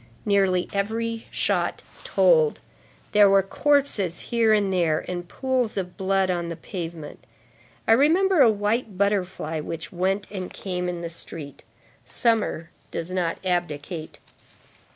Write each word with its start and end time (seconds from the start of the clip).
Nearly 0.25 0.67
every 0.73 1.27
shot 1.29 1.83
told. 2.03 2.59
There 3.11 3.29
were 3.29 3.43
corpses 3.43 4.19
here 4.31 4.51
and 4.51 4.73
there, 4.73 5.05
and 5.07 5.29
pools 5.29 5.77
of 5.77 5.95
blood 5.95 6.31
on 6.31 6.49
the 6.49 6.55
pavement. 6.55 7.23
I 7.87 7.91
remember 7.91 8.41
a 8.41 8.49
white 8.49 8.97
butterfly 8.97 9.59
which 9.59 9.93
went 9.93 10.25
and 10.31 10.51
came 10.51 10.89
in 10.89 11.01
the 11.01 11.09
street. 11.11 11.61
Summer 12.03 12.71
does 12.89 13.11
not 13.11 13.37
abdicate. 13.45 14.17